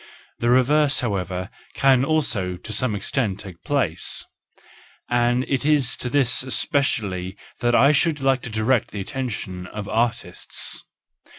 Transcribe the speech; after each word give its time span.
The 0.39 0.49
reverse, 0.49 1.01
however, 1.01 1.51
can 1.75 2.03
also 2.03 2.57
to 2.57 2.73
some 2.73 2.95
extent 2.95 3.39
take 3.41 3.61
place,—and 3.63 5.45
it 5.47 5.63
is 5.63 5.95
to 5.97 6.09
this 6.09 6.41
especially 6.41 7.37
that 7.59 7.75
I 7.75 7.91
should 7.91 8.19
like 8.19 8.41
to 8.41 8.49
direct 8.49 8.89
the 8.89 8.99
attention 9.01 9.67
of 9.67 9.87
artists. 9.87 10.83